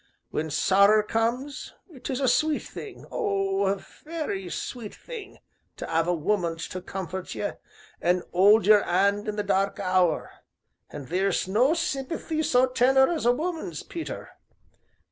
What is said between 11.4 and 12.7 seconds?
no sympathy so